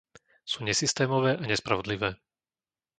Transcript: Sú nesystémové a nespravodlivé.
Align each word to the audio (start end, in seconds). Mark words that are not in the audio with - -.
Sú 0.51 0.59
nesystémové 0.69 1.31
a 1.37 1.45
nespravodlivé. 1.51 2.09